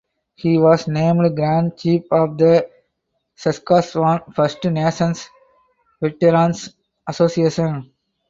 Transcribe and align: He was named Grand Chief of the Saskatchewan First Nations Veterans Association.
He 0.33 0.57
was 0.57 0.87
named 0.87 1.35
Grand 1.35 1.77
Chief 1.77 2.11
of 2.11 2.35
the 2.35 2.67
Saskatchewan 3.35 4.21
First 4.35 4.63
Nations 4.63 5.29
Veterans 6.01 6.75
Association. 7.07 7.91